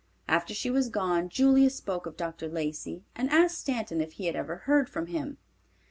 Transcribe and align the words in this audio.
After 0.27 0.51
she 0.51 0.71
was 0.71 0.89
gone, 0.89 1.29
Julia 1.29 1.69
spoke 1.69 2.07
of 2.07 2.17
Dr. 2.17 2.47
Lacey 2.47 3.03
and 3.15 3.29
asked 3.29 3.59
Stanton 3.59 4.01
if 4.01 4.13
he 4.13 4.25
had 4.25 4.35
ever 4.35 4.55
heard 4.65 4.89
from 4.89 5.05
him. 5.05 5.37